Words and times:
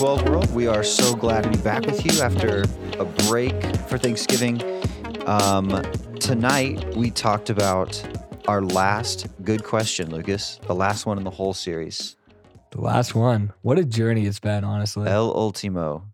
12 0.00 0.28
World. 0.30 0.54
We 0.54 0.66
are 0.66 0.82
so 0.82 1.14
glad 1.14 1.44
to 1.44 1.50
be 1.50 1.58
back 1.58 1.84
with 1.84 2.06
you 2.06 2.22
after 2.22 2.64
a 2.98 3.04
break 3.28 3.52
for 3.86 3.98
Thanksgiving. 3.98 4.58
Um, 5.26 5.68
tonight, 6.18 6.96
we 6.96 7.10
talked 7.10 7.50
about 7.50 8.02
our 8.48 8.62
last 8.62 9.26
good 9.44 9.62
question, 9.62 10.10
Lucas, 10.10 10.58
the 10.66 10.74
last 10.74 11.04
one 11.04 11.18
in 11.18 11.24
the 11.24 11.30
whole 11.30 11.52
series. 11.52 12.16
The 12.70 12.80
last 12.80 13.14
one. 13.14 13.52
What 13.60 13.78
a 13.78 13.84
journey 13.84 14.24
it's 14.24 14.40
been, 14.40 14.64
honestly. 14.64 15.06
El 15.06 15.36
Ultimo. 15.36 16.06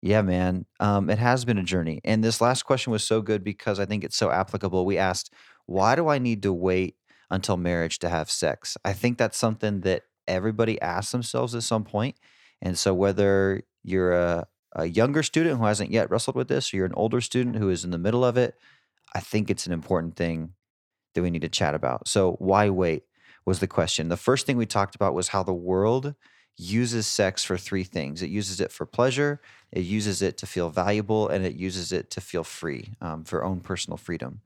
Yeah, 0.00 0.22
man. 0.22 0.64
Um, 0.80 1.10
it 1.10 1.18
has 1.18 1.44
been 1.44 1.58
a 1.58 1.62
journey. 1.62 2.00
And 2.04 2.24
this 2.24 2.40
last 2.40 2.62
question 2.62 2.90
was 2.90 3.04
so 3.04 3.20
good 3.20 3.44
because 3.44 3.78
I 3.78 3.84
think 3.84 4.02
it's 4.02 4.16
so 4.16 4.30
applicable. 4.30 4.86
We 4.86 4.96
asked, 4.96 5.30
why 5.66 5.94
do 5.94 6.08
I 6.08 6.16
need 6.16 6.42
to 6.44 6.54
wait 6.54 6.96
until 7.30 7.58
marriage 7.58 7.98
to 7.98 8.08
have 8.08 8.30
sex? 8.30 8.78
I 8.82 8.94
think 8.94 9.18
that's 9.18 9.36
something 9.36 9.82
that 9.82 10.04
everybody 10.26 10.80
asks 10.80 11.12
themselves 11.12 11.54
at 11.54 11.64
some 11.64 11.84
point. 11.84 12.16
And 12.62 12.78
so, 12.78 12.94
whether 12.94 13.62
you're 13.82 14.12
a, 14.12 14.46
a 14.74 14.86
younger 14.86 15.22
student 15.22 15.58
who 15.58 15.64
hasn't 15.64 15.90
yet 15.90 16.10
wrestled 16.10 16.36
with 16.36 16.48
this, 16.48 16.72
or 16.72 16.76
you're 16.76 16.86
an 16.86 16.94
older 16.94 17.20
student 17.20 17.56
who 17.56 17.70
is 17.70 17.84
in 17.84 17.90
the 17.90 17.98
middle 17.98 18.24
of 18.24 18.36
it, 18.36 18.56
I 19.14 19.20
think 19.20 19.50
it's 19.50 19.66
an 19.66 19.72
important 19.72 20.16
thing 20.16 20.54
that 21.14 21.22
we 21.22 21.30
need 21.30 21.42
to 21.42 21.48
chat 21.48 21.74
about. 21.74 22.08
So, 22.08 22.32
why 22.32 22.70
wait 22.70 23.04
was 23.44 23.60
the 23.60 23.66
question. 23.66 24.08
The 24.08 24.16
first 24.16 24.46
thing 24.46 24.56
we 24.56 24.66
talked 24.66 24.94
about 24.94 25.14
was 25.14 25.28
how 25.28 25.42
the 25.42 25.54
world 25.54 26.14
uses 26.58 27.06
sex 27.06 27.44
for 27.44 27.58
three 27.58 27.84
things 27.84 28.22
it 28.22 28.30
uses 28.30 28.60
it 28.60 28.72
for 28.72 28.86
pleasure, 28.86 29.40
it 29.72 29.82
uses 29.82 30.22
it 30.22 30.38
to 30.38 30.46
feel 30.46 30.70
valuable, 30.70 31.28
and 31.28 31.44
it 31.44 31.54
uses 31.54 31.92
it 31.92 32.10
to 32.10 32.20
feel 32.20 32.44
free 32.44 32.94
um, 33.00 33.24
for 33.24 33.44
own 33.44 33.60
personal 33.60 33.96
freedom. 33.96 34.40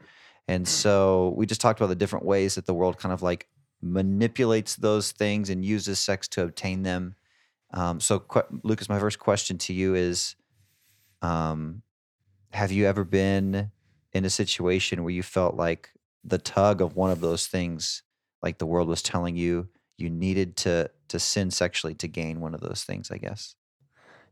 And 0.48 0.66
so, 0.66 1.34
we 1.36 1.46
just 1.46 1.60
talked 1.60 1.80
about 1.80 1.88
the 1.88 1.94
different 1.94 2.24
ways 2.24 2.56
that 2.56 2.66
the 2.66 2.74
world 2.74 2.98
kind 2.98 3.12
of 3.12 3.22
like 3.22 3.46
manipulates 3.82 4.76
those 4.76 5.12
things 5.12 5.50
and 5.50 5.64
uses 5.64 5.98
sex 5.98 6.28
to 6.28 6.42
obtain 6.42 6.82
them. 6.82 7.14
Um, 7.72 8.00
so, 8.00 8.24
Lucas, 8.62 8.88
my 8.88 8.98
first 8.98 9.18
question 9.18 9.58
to 9.58 9.72
you 9.72 9.94
is 9.94 10.34
um, 11.22 11.82
Have 12.52 12.72
you 12.72 12.86
ever 12.86 13.04
been 13.04 13.70
in 14.12 14.24
a 14.24 14.30
situation 14.30 15.04
where 15.04 15.12
you 15.12 15.22
felt 15.22 15.54
like 15.54 15.90
the 16.24 16.38
tug 16.38 16.80
of 16.80 16.96
one 16.96 17.10
of 17.10 17.20
those 17.20 17.46
things, 17.46 18.02
like 18.42 18.58
the 18.58 18.66
world 18.66 18.88
was 18.88 19.02
telling 19.02 19.36
you 19.36 19.68
you 19.96 20.10
needed 20.10 20.56
to 20.56 20.90
to 21.08 21.18
sin 21.18 21.50
sexually 21.50 21.94
to 21.94 22.08
gain 22.08 22.40
one 22.40 22.54
of 22.54 22.60
those 22.60 22.84
things? 22.84 23.10
I 23.10 23.18
guess. 23.18 23.54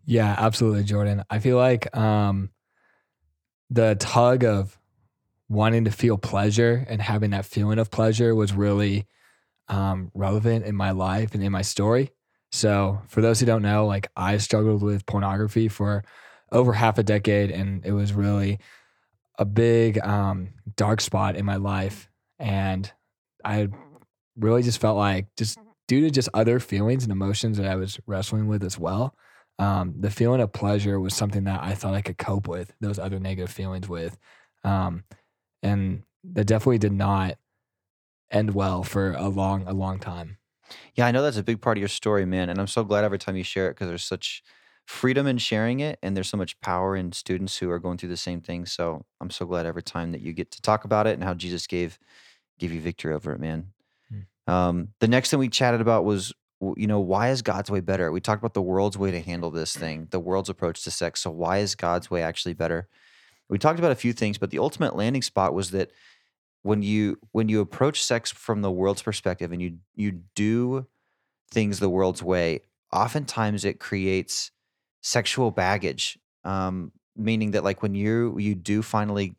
Yeah, 0.05 0.35
absolutely, 0.39 0.85
Jordan. 0.85 1.23
I 1.29 1.39
feel 1.39 1.59
like 1.59 1.95
um, 1.97 2.51
the 3.71 3.95
tug 3.97 4.45
of 4.45 4.79
wanting 5.49 5.85
to 5.85 5.91
feel 5.91 6.19
pleasure 6.19 6.87
and 6.89 7.01
having 7.01 7.31
that 7.31 7.45
feeling 7.45 7.79
of 7.79 7.91
pleasure 7.91 8.35
was 8.35 8.53
really 8.53 9.07
um, 9.69 10.11
relevant 10.15 10.65
in 10.65 10.75
my 10.75 10.91
life 10.91 11.35
and 11.35 11.43
in 11.43 11.53
my 11.53 11.63
story. 11.63 12.11
So, 12.53 13.03
for 13.09 13.21
those 13.21 13.41
who 13.41 13.47
don't 13.47 13.63
know, 13.63 13.87
like 13.87 14.09
I 14.17 14.39
struggled 14.39 14.83
with 14.83 15.07
pornography 15.07 15.69
for 15.69 16.05
over 16.51 16.73
half 16.73 16.99
a 16.99 17.03
decade, 17.03 17.51
and 17.51 17.85
it 17.85 17.93
was 17.93 18.13
really 18.13 18.59
a 19.39 19.45
big 19.45 19.99
um, 20.01 20.51
dark 20.77 21.01
spot 21.01 21.37
in 21.37 21.45
my 21.45 21.57
life. 21.57 22.09
And 22.39 22.91
I 23.45 23.69
really 24.37 24.63
just 24.63 24.81
felt 24.81 24.97
like, 24.97 25.27
just 25.37 25.59
due 25.87 26.01
to 26.03 26.11
just 26.11 26.29
other 26.35 26.61
feelings 26.61 27.05
and 27.05 27.13
emotions 27.13 27.59
that 27.59 27.67
I 27.67 27.77
was 27.77 28.01
wrestling 28.07 28.47
with 28.49 28.65
as 28.65 28.79
well, 28.79 29.15
um, 29.59 29.95
the 29.99 30.11
feeling 30.11 30.41
of 30.41 30.53
pleasure 30.53 31.01
was 31.01 31.15
something 31.15 31.45
that 31.45 31.63
I 31.63 31.75
thought 31.75 31.95
I 31.95 32.03
could 32.03 32.19
cope 32.19 32.49
with 32.49 32.73
those 32.81 32.99
other 32.99 33.19
negative 33.19 33.51
feelings 33.51 33.89
with. 33.89 34.17
Um, 34.65 35.05
and 35.63 36.03
that 36.25 36.47
definitely 36.47 36.79
did 36.79 36.93
not 36.93 37.37
end 38.31 38.55
well 38.55 38.83
for 38.83 39.13
a 39.13 39.29
long, 39.29 39.67
a 39.67 39.73
long 39.73 39.99
time. 39.99 40.38
Yeah, 40.95 41.07
I 41.07 41.11
know 41.11 41.23
that's 41.23 41.37
a 41.37 41.43
big 41.43 41.61
part 41.61 41.77
of 41.79 41.81
your 41.81 41.89
story, 41.89 42.27
man, 42.27 42.49
and 42.49 42.59
I'm 42.61 42.67
so 42.67 42.85
glad 42.85 43.05
every 43.05 43.19
time 43.19 43.37
you 43.37 43.45
share 43.45 43.69
it 43.69 43.73
because 43.73 43.89
there's 43.89 44.05
such 44.05 44.43
freedom 44.87 45.27
in 45.27 45.39
sharing 45.39 45.81
it, 45.81 45.99
and 46.03 46.17
there's 46.17 46.29
so 46.29 46.37
much 46.37 46.59
power 46.61 46.97
in 46.97 47.13
students 47.13 47.59
who 47.59 47.71
are 47.71 47.79
going 47.79 47.99
through 47.99 48.09
the 48.09 48.17
same 48.17 48.41
thing. 48.41 48.67
So 48.67 49.05
I'm 49.21 49.31
so 49.31 49.47
glad 49.47 49.67
every 49.67 49.83
time 49.83 50.13
that 50.13 50.21
you 50.21 50.33
get 50.33 50.51
to 50.53 50.63
talk 50.63 50.85
about 50.85 51.07
it 51.07 51.15
and 51.15 51.23
how 51.25 51.35
Jesus 51.35 51.67
gave 51.67 51.99
gave 52.59 52.73
you 52.73 52.81
victory 52.81 53.15
over 53.15 53.33
it, 53.33 53.41
man. 53.41 53.69
Hmm. 54.11 54.53
Um, 54.53 54.89
the 55.01 55.09
next 55.09 55.31
thing 55.31 55.39
we 55.39 55.49
chatted 55.49 55.81
about 55.81 56.05
was, 56.05 56.33
you 56.77 56.87
know, 56.87 57.01
why 57.01 57.31
is 57.31 57.43
God's 57.43 57.71
way 57.71 57.81
better? 57.81 58.11
We 58.11 58.21
talked 58.21 58.41
about 58.43 58.55
the 58.55 58.63
world's 58.63 58.99
way 58.99 59.11
to 59.11 59.21
handle 59.21 59.51
this 59.51 59.77
thing, 59.77 60.09
the 60.11 60.19
world's 60.19 60.49
approach 60.49 60.83
to 60.85 60.91
sex. 60.91 61.21
So 61.21 61.31
why 61.31 61.59
is 61.59 61.75
God's 61.75 62.11
way 62.11 62.23
actually 62.23 62.55
better? 62.55 62.89
We 63.49 63.59
talked 63.59 63.79
about 63.79 63.93
a 63.93 63.97
few 63.97 64.13
things, 64.13 64.39
but 64.39 64.51
the 64.51 64.59
ultimate 64.59 64.97
landing 64.97 65.23
spot 65.23 65.55
was 65.55 65.71
that 65.71 65.93
when 66.63 66.83
you 66.83 67.19
when 67.33 67.49
you 67.49 67.61
approach 67.61 68.03
sex 68.03 68.31
from 68.31 68.63
the 68.63 68.71
world's 68.71 69.03
perspective 69.03 69.53
and 69.53 69.63
you 69.63 69.79
you 69.95 70.21
do 70.35 70.87
things 71.51 71.79
the 71.79 71.89
world's 71.89 72.23
way, 72.23 72.61
oftentimes 72.93 73.65
it 73.65 73.81
creates 73.81 74.51
sexual 75.03 75.51
baggage. 75.51 76.19
Um, 76.45 76.93
meaning 77.17 77.51
that 77.53 77.65
like 77.65 77.83
when 77.83 77.95
you 77.95 78.39
you 78.39 78.55
do 78.55 78.83
finally 78.83 79.37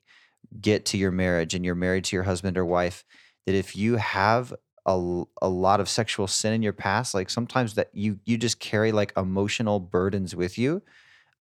get 0.60 0.86
to 0.86 0.98
your 0.98 1.12
marriage 1.12 1.54
and 1.54 1.64
you're 1.64 1.76
married 1.76 2.04
to 2.06 2.16
your 2.16 2.24
husband 2.24 2.58
or 2.58 2.66
wife, 2.66 3.04
that 3.46 3.56
if 3.56 3.76
you 3.76 3.98
have 3.98 4.54
a, 4.86 5.24
a 5.42 5.50
lot 5.50 5.80
of 5.80 5.90
sexual 5.90 6.28
sin 6.28 6.54
in 6.54 6.62
your 6.62 6.74
past, 6.74 7.14
like 7.14 7.30
sometimes 7.30 7.76
that 7.76 7.90
you 7.94 8.20
you 8.26 8.38
just 8.38 8.60
carry 8.60 8.92
like 8.92 9.14
emotional 9.18 9.80
burdens 9.80 10.36
with 10.36 10.58
you. 10.58 10.82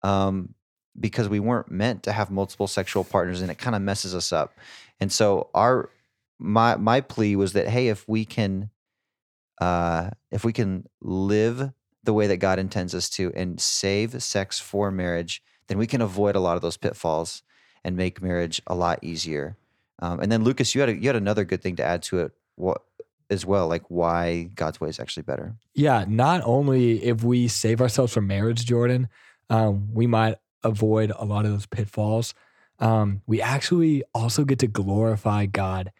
Um, 0.04 0.54
because 1.00 1.30
we 1.30 1.40
weren't 1.40 1.70
meant 1.70 2.04
to 2.04 2.12
have 2.12 2.32
multiple 2.32 2.68
sexual 2.68 3.04
partners 3.04 3.42
and 3.42 3.52
it 3.52 3.58
kind 3.58 3.76
of 3.76 3.82
messes 3.82 4.16
us 4.16 4.32
up. 4.32 4.58
And 5.00 5.12
so 5.12 5.50
our 5.54 5.90
my 6.40 6.76
my 6.76 7.02
plea 7.02 7.36
was 7.36 7.54
that 7.54 7.68
hey, 7.68 7.88
if 7.90 8.08
we 8.08 8.26
can 8.26 8.70
uh 9.60 10.12
if 10.32 10.44
we 10.44 10.54
can 10.54 10.88
live 11.02 11.72
the 12.04 12.14
way 12.14 12.28
that 12.28 12.38
God 12.38 12.60
intends 12.60 12.96
us 12.96 13.10
to 13.10 13.32
and 13.36 13.60
save 13.60 14.22
sex 14.24 14.60
for 14.60 14.92
marriage, 14.92 15.44
then 15.68 15.78
we 15.78 15.88
can 15.88 16.02
avoid 16.02 16.36
a 16.36 16.40
lot 16.40 16.56
of 16.56 16.62
those 16.62 16.78
pitfalls 16.78 17.44
and 17.84 17.96
make 17.96 18.22
marriage 18.22 18.62
a 18.68 18.76
lot 18.76 19.00
easier. 19.02 19.58
Um, 20.00 20.20
and 20.20 20.32
then 20.32 20.44
Lucas, 20.44 20.76
you 20.76 20.82
had 20.82 20.90
a, 20.90 20.96
you 20.96 21.08
had 21.08 21.16
another 21.16 21.44
good 21.44 21.62
thing 21.62 21.76
to 21.78 21.84
add 21.84 22.04
to 22.04 22.20
it 22.20 22.32
what, 22.56 22.82
as 23.30 23.46
well, 23.46 23.68
like 23.68 23.84
why 23.90 24.50
God's 24.56 24.80
way 24.80 24.90
is 24.90 25.00
actually 25.00 25.24
better. 25.24 25.56
Yeah, 25.74 26.06
not 26.08 26.42
only 26.46 27.04
if 27.04 27.24
we 27.24 27.48
save 27.48 27.82
ourselves 27.82 28.14
from 28.14 28.28
marriage, 28.28 28.66
Jordan, 28.66 29.10
um, 29.50 29.94
we 29.94 30.08
might 30.08 30.38
avoid 30.64 31.12
a 31.18 31.26
lot 31.26 31.46
of 31.46 31.52
those 31.52 31.66
pitfalls. 31.66 32.34
Um, 32.80 33.22
we 33.26 33.42
actually 33.42 34.04
also 34.14 34.44
get 34.46 34.60
to 34.60 34.68
glorify 34.68 35.46
God 35.48 35.92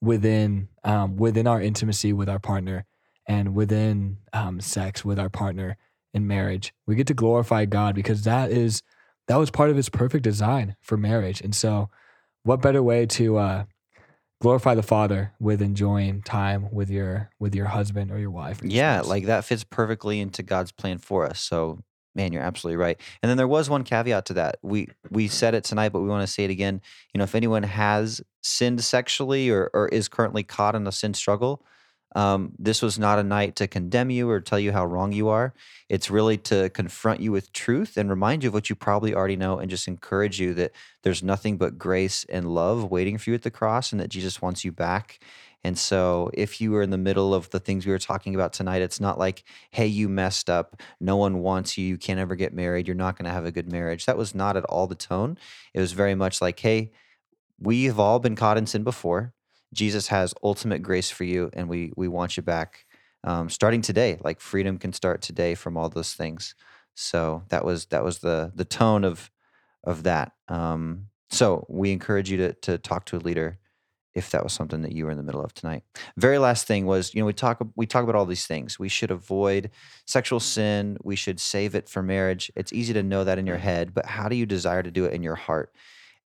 within 0.00 0.68
um, 0.84 1.16
within 1.16 1.46
our 1.46 1.60
intimacy 1.60 2.12
with 2.12 2.28
our 2.28 2.38
partner 2.38 2.84
and 3.26 3.54
within 3.54 4.18
um, 4.32 4.60
sex 4.60 5.04
with 5.04 5.18
our 5.18 5.30
partner 5.30 5.76
in 6.12 6.26
marriage. 6.26 6.72
We 6.86 6.94
get 6.94 7.06
to 7.08 7.14
glorify 7.14 7.64
God 7.66 7.94
because 7.94 8.24
that 8.24 8.50
is 8.50 8.82
that 9.28 9.36
was 9.36 9.50
part 9.50 9.70
of 9.70 9.76
His 9.76 9.88
perfect 9.88 10.24
design 10.24 10.76
for 10.80 10.96
marriage. 10.96 11.40
And 11.40 11.54
so, 11.54 11.90
what 12.42 12.62
better 12.62 12.82
way 12.82 13.06
to 13.06 13.36
uh, 13.38 13.64
glorify 14.40 14.74
the 14.74 14.82
Father 14.82 15.32
with 15.40 15.62
enjoying 15.62 16.22
time 16.22 16.68
with 16.72 16.90
your 16.90 17.30
with 17.38 17.54
your 17.54 17.66
husband 17.66 18.10
or 18.10 18.18
your 18.18 18.30
wife? 18.30 18.62
or 18.62 18.66
your 18.66 18.70
Yeah, 18.70 19.00
spouse? 19.00 19.08
like 19.08 19.26
that 19.26 19.44
fits 19.44 19.64
perfectly 19.64 20.20
into 20.20 20.42
God's 20.42 20.72
plan 20.72 20.98
for 20.98 21.26
us. 21.26 21.40
So, 21.40 21.80
man, 22.14 22.32
you're 22.32 22.42
absolutely 22.42 22.76
right. 22.76 23.00
And 23.22 23.30
then 23.30 23.36
there 23.36 23.48
was 23.48 23.68
one 23.68 23.84
caveat 23.84 24.26
to 24.26 24.34
that. 24.34 24.56
We 24.62 24.88
we 25.10 25.28
said 25.28 25.54
it 25.54 25.64
tonight, 25.64 25.90
but 25.90 26.00
we 26.00 26.08
want 26.08 26.26
to 26.26 26.32
say 26.32 26.44
it 26.44 26.50
again. 26.50 26.80
You 27.12 27.18
know, 27.18 27.24
if 27.24 27.34
anyone 27.34 27.62
has 27.62 28.20
sinned 28.42 28.82
sexually 28.82 29.50
or 29.50 29.70
or 29.74 29.88
is 29.88 30.08
currently 30.08 30.42
caught 30.42 30.74
in 30.74 30.86
a 30.86 30.92
sin 30.92 31.14
struggle, 31.14 31.64
um, 32.14 32.52
this 32.58 32.80
was 32.80 32.98
not 32.98 33.18
a 33.18 33.24
night 33.24 33.56
to 33.56 33.66
condemn 33.66 34.10
you 34.10 34.30
or 34.30 34.40
tell 34.40 34.58
you 34.58 34.72
how 34.72 34.86
wrong 34.86 35.12
you 35.12 35.28
are. 35.28 35.52
It's 35.88 36.10
really 36.10 36.36
to 36.38 36.70
confront 36.70 37.20
you 37.20 37.32
with 37.32 37.52
truth 37.52 37.96
and 37.96 38.08
remind 38.08 38.42
you 38.44 38.50
of 38.50 38.54
what 38.54 38.70
you 38.70 38.76
probably 38.76 39.14
already 39.14 39.36
know 39.36 39.58
and 39.58 39.68
just 39.68 39.88
encourage 39.88 40.40
you 40.40 40.54
that 40.54 40.72
there's 41.02 41.22
nothing 41.22 41.58
but 41.58 41.76
grace 41.76 42.24
and 42.28 42.54
love 42.54 42.90
waiting 42.90 43.18
for 43.18 43.30
you 43.30 43.34
at 43.34 43.42
the 43.42 43.50
cross 43.50 43.90
and 43.90 44.00
that 44.00 44.10
Jesus 44.10 44.40
wants 44.40 44.64
you 44.64 44.70
back. 44.70 45.18
And 45.64 45.78
so, 45.78 46.30
if 46.34 46.60
you 46.60 46.72
were 46.72 46.82
in 46.82 46.90
the 46.90 46.98
middle 46.98 47.32
of 47.32 47.48
the 47.48 47.58
things 47.58 47.86
we 47.86 47.92
were 47.92 47.98
talking 47.98 48.34
about 48.34 48.52
tonight, 48.52 48.82
it's 48.82 49.00
not 49.00 49.18
like, 49.18 49.44
hey, 49.70 49.86
you 49.86 50.10
messed 50.10 50.50
up. 50.50 50.80
No 51.00 51.16
one 51.16 51.38
wants 51.38 51.78
you. 51.78 51.86
You 51.86 51.96
can't 51.96 52.20
ever 52.20 52.36
get 52.36 52.52
married. 52.52 52.86
You're 52.86 52.94
not 52.94 53.16
going 53.16 53.24
to 53.24 53.32
have 53.32 53.46
a 53.46 53.52
good 53.52 53.72
marriage. 53.72 54.04
That 54.04 54.18
was 54.18 54.34
not 54.34 54.58
at 54.58 54.64
all 54.66 54.86
the 54.86 54.94
tone. 54.94 55.38
It 55.72 55.80
was 55.80 55.92
very 55.92 56.14
much 56.14 56.42
like, 56.42 56.60
hey, 56.60 56.92
we've 57.58 57.98
all 57.98 58.18
been 58.18 58.36
caught 58.36 58.58
in 58.58 58.66
sin 58.66 58.84
before. 58.84 59.32
Jesus 59.72 60.08
has 60.08 60.34
ultimate 60.42 60.82
grace 60.82 61.10
for 61.10 61.24
you, 61.24 61.50
and 61.54 61.68
we 61.68 61.92
we 61.96 62.08
want 62.08 62.36
you 62.36 62.42
back. 62.42 62.84
Um, 63.24 63.48
starting 63.48 63.80
today, 63.80 64.18
like 64.22 64.40
freedom 64.40 64.76
can 64.78 64.92
start 64.92 65.22
today 65.22 65.54
from 65.54 65.78
all 65.78 65.88
those 65.88 66.12
things. 66.12 66.54
So 66.94 67.42
that 67.48 67.64
was 67.64 67.86
that 67.86 68.04
was 68.04 68.18
the 68.18 68.52
the 68.54 68.66
tone 68.66 69.02
of 69.02 69.30
of 69.82 70.02
that. 70.02 70.32
Um, 70.48 71.06
so 71.30 71.66
we 71.68 71.90
encourage 71.90 72.30
you 72.30 72.36
to 72.36 72.52
to 72.52 72.78
talk 72.78 73.06
to 73.06 73.16
a 73.16 73.18
leader 73.18 73.58
if 74.14 74.30
that 74.30 74.44
was 74.44 74.52
something 74.52 74.82
that 74.82 74.92
you 74.92 75.04
were 75.04 75.10
in 75.10 75.16
the 75.16 75.22
middle 75.22 75.42
of 75.42 75.52
tonight. 75.54 75.82
Very 76.16 76.38
last 76.38 76.66
thing 76.66 76.86
was, 76.86 77.14
you 77.14 77.20
know, 77.20 77.26
we 77.26 77.32
talk 77.32 77.60
we 77.74 77.86
talk 77.86 78.04
about 78.04 78.14
all 78.14 78.26
these 78.26 78.46
things. 78.46 78.78
We 78.78 78.88
should 78.88 79.10
avoid 79.10 79.70
sexual 80.06 80.40
sin. 80.40 80.96
We 81.02 81.16
should 81.16 81.40
save 81.40 81.74
it 81.74 81.88
for 81.88 82.02
marriage. 82.02 82.50
It's 82.54 82.72
easy 82.72 82.92
to 82.92 83.02
know 83.02 83.24
that 83.24 83.38
in 83.38 83.46
your 83.46 83.56
mm-hmm. 83.56 83.64
head, 83.64 83.94
but 83.94 84.06
how 84.06 84.28
do 84.28 84.36
you 84.36 84.46
desire 84.46 84.82
to 84.82 84.90
do 84.90 85.04
it 85.04 85.12
in 85.12 85.22
your 85.22 85.34
heart? 85.34 85.72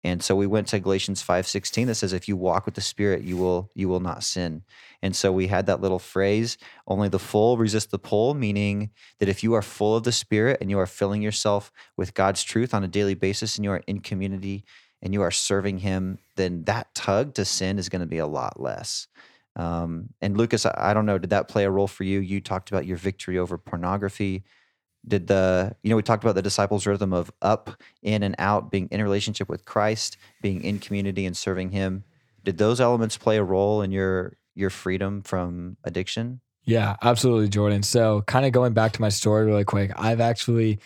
And 0.03 0.23
so 0.23 0.35
we 0.35 0.47
went 0.47 0.67
to 0.67 0.79
Galatians 0.79 1.23
5:16 1.23 1.87
that 1.87 1.95
says 1.95 2.13
if 2.13 2.27
you 2.27 2.37
walk 2.37 2.65
with 2.65 2.75
the 2.75 2.81
spirit 2.81 3.23
you 3.23 3.35
will 3.35 3.71
you 3.73 3.89
will 3.89 3.99
not 3.99 4.23
sin. 4.23 4.63
And 5.01 5.15
so 5.15 5.31
we 5.31 5.47
had 5.47 5.65
that 5.65 5.81
little 5.81 5.99
phrase 5.99 6.57
only 6.87 7.09
the 7.09 7.19
full 7.19 7.57
resist 7.57 7.91
the 7.91 7.99
pull 7.99 8.33
meaning 8.33 8.91
that 9.19 9.29
if 9.29 9.43
you 9.43 9.53
are 9.53 9.61
full 9.61 9.95
of 9.95 10.03
the 10.03 10.11
spirit 10.11 10.59
and 10.61 10.69
you 10.69 10.79
are 10.79 10.85
filling 10.85 11.21
yourself 11.21 11.71
with 11.95 12.13
God's 12.13 12.43
truth 12.43 12.73
on 12.73 12.83
a 12.83 12.87
daily 12.87 13.15
basis 13.15 13.55
and 13.55 13.65
you 13.65 13.71
are 13.71 13.83
in 13.87 13.99
community 13.99 14.65
and 15.01 15.13
you 15.13 15.21
are 15.21 15.31
serving 15.31 15.79
him 15.79 16.17
then 16.35 16.63
that 16.63 16.93
tug 16.93 17.33
to 17.35 17.45
sin 17.45 17.79
is 17.79 17.89
going 17.89 18.01
to 18.01 18.07
be 18.07 18.17
a 18.17 18.27
lot 18.27 18.59
less. 18.59 19.07
Um, 19.55 20.09
and 20.21 20.37
Lucas, 20.37 20.65
I, 20.65 20.73
I 20.77 20.93
don't 20.93 21.05
know, 21.05 21.17
did 21.17 21.31
that 21.31 21.47
play 21.47 21.63
a 21.63 21.71
role 21.71 21.87
for 21.87 22.03
you? 22.03 22.19
You 22.19 22.41
talked 22.41 22.69
about 22.69 22.85
your 22.85 22.97
victory 22.97 23.39
over 23.39 23.57
pornography 23.57 24.43
did 25.07 25.27
the 25.27 25.75
you 25.83 25.89
know 25.89 25.95
we 25.95 26.03
talked 26.03 26.23
about 26.23 26.35
the 26.35 26.41
disciples 26.41 26.85
rhythm 26.85 27.13
of 27.13 27.31
up 27.41 27.81
in 28.01 28.23
and 28.23 28.35
out 28.39 28.71
being 28.71 28.87
in 28.91 29.01
relationship 29.01 29.47
with 29.49 29.65
christ 29.65 30.17
being 30.41 30.61
in 30.63 30.79
community 30.79 31.25
and 31.25 31.35
serving 31.35 31.71
him 31.71 32.03
did 32.43 32.57
those 32.57 32.81
elements 32.81 33.17
play 33.17 33.37
a 33.37 33.43
role 33.43 33.81
in 33.81 33.91
your 33.91 34.37
your 34.55 34.69
freedom 34.69 35.21
from 35.21 35.77
addiction 35.83 36.41
yeah 36.63 36.95
absolutely 37.01 37.47
jordan 37.47 37.83
so 37.83 38.21
kind 38.23 38.45
of 38.45 38.51
going 38.51 38.73
back 38.73 38.91
to 38.91 39.01
my 39.01 39.09
story 39.09 39.45
really 39.45 39.63
quick 39.63 39.91
i've 39.95 40.21
actually 40.21 40.79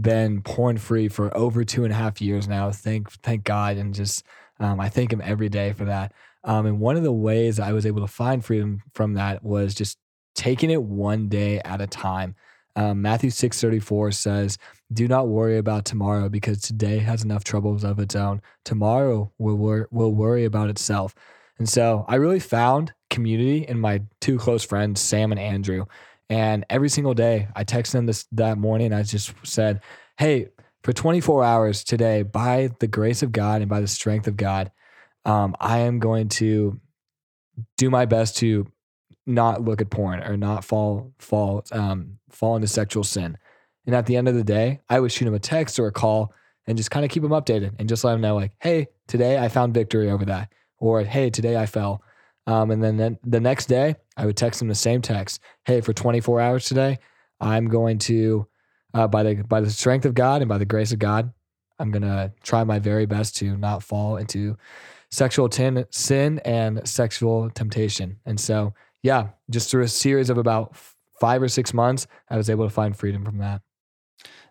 been 0.00 0.42
porn 0.42 0.76
free 0.76 1.08
for 1.08 1.34
over 1.36 1.64
two 1.64 1.84
and 1.84 1.92
a 1.92 1.96
half 1.96 2.20
years 2.20 2.48
now 2.48 2.70
thank 2.70 3.10
thank 3.22 3.44
god 3.44 3.76
and 3.76 3.94
just 3.94 4.24
um, 4.60 4.80
i 4.80 4.88
thank 4.88 5.12
him 5.12 5.22
every 5.24 5.48
day 5.48 5.72
for 5.72 5.84
that 5.84 6.12
um, 6.44 6.66
and 6.66 6.80
one 6.80 6.96
of 6.96 7.02
the 7.02 7.12
ways 7.12 7.60
i 7.60 7.72
was 7.72 7.86
able 7.86 8.00
to 8.00 8.12
find 8.12 8.44
freedom 8.44 8.82
from 8.92 9.14
that 9.14 9.42
was 9.44 9.74
just 9.74 9.98
taking 10.34 10.70
it 10.70 10.82
one 10.82 11.28
day 11.28 11.60
at 11.60 11.80
a 11.80 11.86
time 11.86 12.34
um, 12.76 13.02
Matthew 13.02 13.30
6:34 13.30 14.12
says, 14.12 14.58
"Do 14.92 15.06
not 15.06 15.28
worry 15.28 15.58
about 15.58 15.84
tomorrow 15.84 16.28
because 16.28 16.60
today 16.60 16.98
has 16.98 17.22
enough 17.22 17.44
troubles 17.44 17.84
of 17.84 17.98
its 17.98 18.16
own. 18.16 18.42
Tomorrow 18.64 19.32
will 19.38 19.56
wor- 19.56 19.88
will 19.90 20.12
worry 20.12 20.44
about 20.44 20.70
itself." 20.70 21.14
And 21.58 21.68
so, 21.68 22.04
I 22.08 22.16
really 22.16 22.40
found 22.40 22.92
community 23.10 23.58
in 23.58 23.78
my 23.78 24.02
two 24.20 24.38
close 24.38 24.64
friends, 24.64 25.00
Sam 25.00 25.30
and 25.30 25.40
Andrew. 25.40 25.86
And 26.30 26.64
every 26.70 26.88
single 26.88 27.14
day, 27.14 27.48
I 27.54 27.64
texted 27.64 27.92
them 27.92 28.06
this 28.06 28.26
that 28.32 28.58
morning. 28.58 28.92
I 28.92 29.02
just 29.02 29.34
said, 29.42 29.82
"Hey, 30.18 30.48
for 30.82 30.92
24 30.92 31.44
hours 31.44 31.84
today, 31.84 32.22
by 32.22 32.70
the 32.78 32.86
grace 32.86 33.22
of 33.22 33.32
God 33.32 33.60
and 33.60 33.70
by 33.70 33.80
the 33.80 33.88
strength 33.88 34.26
of 34.26 34.36
God, 34.36 34.70
um, 35.24 35.56
I 35.60 35.80
am 35.80 35.98
going 35.98 36.28
to 36.30 36.80
do 37.76 37.90
my 37.90 38.04
best 38.04 38.36
to 38.38 38.66
not 39.26 39.62
look 39.62 39.80
at 39.80 39.90
porn 39.90 40.22
or 40.22 40.36
not 40.36 40.64
fall 40.64 41.12
fall 41.18 41.64
um, 41.72 42.18
fall 42.30 42.56
into 42.56 42.68
sexual 42.68 43.04
sin. 43.04 43.38
And 43.86 43.94
at 43.94 44.06
the 44.06 44.16
end 44.16 44.28
of 44.28 44.34
the 44.34 44.44
day, 44.44 44.80
I 44.88 45.00
would 45.00 45.12
shoot 45.12 45.28
him 45.28 45.34
a 45.34 45.38
text 45.38 45.78
or 45.78 45.86
a 45.86 45.92
call 45.92 46.32
and 46.66 46.76
just 46.76 46.90
kind 46.90 47.04
of 47.04 47.10
keep 47.10 47.22
him 47.22 47.30
updated 47.30 47.74
and 47.78 47.88
just 47.88 48.04
let 48.04 48.14
him 48.14 48.20
know 48.20 48.34
like, 48.34 48.52
hey, 48.60 48.88
today 49.06 49.38
I 49.38 49.48
found 49.48 49.74
victory 49.74 50.10
over 50.10 50.24
that, 50.26 50.52
or 50.78 51.02
hey, 51.02 51.30
today 51.30 51.56
I 51.56 51.66
fell. 51.66 52.02
Um, 52.46 52.70
and 52.70 52.82
then 52.82 53.18
the 53.24 53.40
next 53.40 53.66
day, 53.66 53.96
I 54.16 54.26
would 54.26 54.36
text 54.36 54.62
him 54.62 54.68
the 54.68 54.74
same 54.74 55.02
text. 55.02 55.40
Hey, 55.64 55.80
for 55.80 55.92
24 55.92 56.40
hours 56.40 56.66
today, 56.66 56.98
I'm 57.40 57.68
going 57.68 57.98
to, 58.00 58.46
uh, 58.92 59.08
by 59.08 59.22
the 59.22 59.34
by 59.42 59.60
the 59.60 59.70
strength 59.70 60.06
of 60.06 60.14
God 60.14 60.40
and 60.40 60.48
by 60.48 60.58
the 60.58 60.64
grace 60.64 60.92
of 60.92 60.98
God, 60.98 61.32
I'm 61.78 61.90
gonna 61.90 62.32
try 62.42 62.62
my 62.64 62.78
very 62.78 63.06
best 63.06 63.36
to 63.36 63.56
not 63.56 63.82
fall 63.82 64.16
into 64.16 64.56
sexual 65.10 65.48
ten, 65.48 65.84
sin 65.90 66.40
and 66.44 66.86
sexual 66.88 67.50
temptation. 67.50 68.18
And 68.24 68.38
so 68.38 68.74
yeah, 69.02 69.28
just 69.50 69.70
through 69.70 69.82
a 69.82 69.88
series 69.88 70.30
of 70.30 70.38
about 70.38 70.76
five 71.20 71.42
or 71.42 71.48
six 71.48 71.74
months, 71.74 72.06
I 72.30 72.36
was 72.36 72.48
able 72.48 72.64
to 72.64 72.70
find 72.70 72.96
freedom 72.96 73.24
from 73.24 73.38
that. 73.38 73.60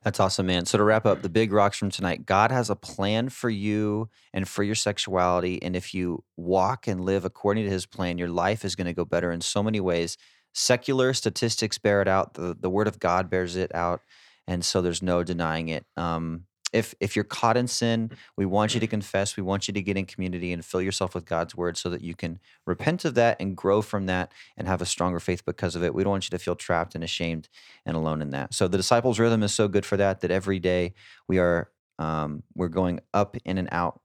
That's 0.03 0.19
awesome, 0.19 0.45
man. 0.45 0.65
So 0.65 0.77
to 0.77 0.83
wrap 0.83 1.05
up, 1.05 1.21
the 1.21 1.29
big 1.29 1.53
rocks 1.53 1.77
from 1.77 1.89
tonight, 1.89 2.25
God 2.25 2.51
has 2.51 2.69
a 2.69 2.75
plan 2.75 3.29
for 3.29 3.49
you 3.49 4.09
and 4.33 4.47
for 4.47 4.63
your 4.63 4.75
sexuality. 4.75 5.61
And 5.61 5.75
if 5.75 5.93
you 5.93 6.23
walk 6.35 6.87
and 6.87 7.01
live 7.01 7.25
according 7.25 7.63
to 7.65 7.69
his 7.69 7.85
plan, 7.85 8.17
your 8.17 8.27
life 8.27 8.65
is 8.65 8.75
going 8.75 8.87
to 8.87 8.93
go 8.93 9.05
better 9.05 9.31
in 9.31 9.41
so 9.41 9.63
many 9.63 9.79
ways. 9.79 10.17
Secular 10.53 11.13
statistics 11.13 11.77
bear 11.77 12.01
it 12.01 12.07
out. 12.07 12.33
The, 12.33 12.55
the 12.59 12.69
word 12.69 12.87
of 12.87 12.99
God 12.99 13.29
bears 13.29 13.55
it 13.55 13.73
out. 13.73 14.01
And 14.47 14.63
so 14.63 14.81
there's 14.81 15.01
no 15.01 15.23
denying 15.23 15.69
it. 15.69 15.85
Um, 15.95 16.45
if 16.73 16.95
if 16.99 17.15
you're 17.15 17.23
caught 17.23 17.55
in 17.55 17.67
sin, 17.67 18.11
we 18.35 18.45
want 18.45 18.73
you 18.73 18.79
to 18.79 18.87
confess. 18.87 19.37
We 19.37 19.43
want 19.43 19.67
you 19.67 19.73
to 19.73 19.81
get 19.81 19.95
in 19.95 20.05
community 20.05 20.51
and 20.51 20.65
fill 20.65 20.81
yourself 20.81 21.15
with 21.15 21.25
God's 21.25 21.55
word 21.55 21.77
so 21.77 21.89
that 21.89 22.01
you 22.01 22.15
can 22.15 22.39
repent 22.65 23.05
of 23.05 23.15
that 23.15 23.37
and 23.39 23.55
grow 23.55 23.81
from 23.81 24.07
that 24.07 24.31
and 24.57 24.67
have 24.67 24.81
a 24.81 24.85
stronger 24.85 25.19
faith 25.19 25.45
because 25.45 25.75
of 25.75 25.83
it. 25.83 25.93
We 25.93 26.03
don't 26.03 26.11
want 26.11 26.25
you 26.25 26.37
to 26.37 26.43
feel 26.43 26.55
trapped 26.55 26.95
and 26.95 27.03
ashamed 27.03 27.47
and 27.85 27.95
alone 27.95 28.21
in 28.21 28.31
that. 28.31 28.53
So 28.53 28.67
the 28.67 28.77
disciples 28.77 29.19
rhythm 29.19 29.43
is 29.43 29.53
so 29.53 29.67
good 29.67 29.85
for 29.85 29.97
that 29.97 30.21
that 30.21 30.31
every 30.31 30.59
day 30.59 30.93
we 31.27 31.39
are 31.39 31.69
um, 31.99 32.43
we're 32.55 32.69
going 32.69 32.99
up 33.13 33.37
in 33.45 33.57
and 33.57 33.69
out. 33.71 34.01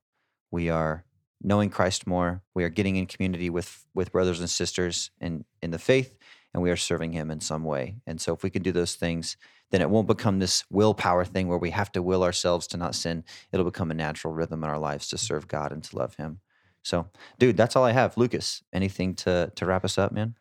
We 0.51 0.69
are 0.69 1.05
knowing 1.43 1.71
Christ 1.71 2.07
more. 2.07 2.43
We 2.55 2.65
are 2.65 2.69
getting 2.69 2.97
in 2.97 3.07
community 3.07 3.51
with 3.51 3.87
with 3.95 4.13
brothers 4.13 4.41
and 4.41 4.51
sisters 4.51 5.11
in 5.21 5.45
in 5.63 5.71
the 5.71 5.79
faith, 5.79 6.17
and 6.59 6.63
we 6.65 6.71
are 6.71 6.77
serving 6.77 7.13
Him 7.13 7.31
in 7.31 7.41
some 7.41 7.63
way. 7.63 7.97
And 8.07 8.21
so 8.21 8.35
if 8.35 8.43
we 8.43 8.51
can 8.51 8.63
do 8.63 8.73
those 8.73 8.97
things 8.97 9.37
then 9.71 9.83
it 9.83 9.91
won't 9.91 10.07
become 10.07 10.39
this 10.39 10.65
willpower 10.71 11.25
thing 11.25 11.49
where 11.49 11.59
we 11.59 11.71
have 11.71 11.93
to 11.93 12.03
will 12.03 12.23
ourselves 12.23 12.67
to 12.69 12.77
not 12.77 12.95
sin. 12.95 13.25
It'll 13.53 13.65
become 13.65 13.91
a 13.91 13.95
natural 13.95 14.33
rhythm 14.33 14.65
in 14.65 14.71
our 14.71 14.79
lives 14.79 15.09
to 15.09 15.19
serve 15.19 15.49
God 15.49 15.73
and 15.73 15.83
to 15.85 15.97
love 15.97 16.15
Him. 16.17 16.41
So, 16.83 17.09
dude, 17.39 17.57
that's 17.57 17.77
all 17.77 17.85
I 17.85 17.93
have. 17.93 18.17
Lucas, 18.17 18.63
anything 18.73 19.15
to 19.17 19.53
to 19.55 19.67
wrap 19.67 19.85
us 19.85 19.99
up, 19.99 20.13
man? 20.13 20.37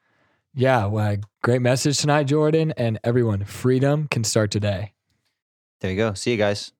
Yeah, 0.53 0.85
well, 0.85 1.17
great 1.43 1.61
message 1.61 1.99
tonight, 1.99 2.23
Jordan, 2.23 2.73
and 2.77 2.99
everyone. 3.03 3.43
Freedom 3.43 4.07
can 4.07 4.23
start 4.23 4.49
today. 4.49 4.93
There 5.81 5.91
you 5.91 5.97
go. 5.97 6.13
See 6.13 6.31
you 6.31 6.37
guys. 6.37 6.71